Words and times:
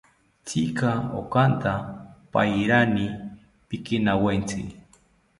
Tzika 0.45 0.91
okanta 1.19 1.73
pairani 2.31 3.05
pikinawetzi 3.67 4.61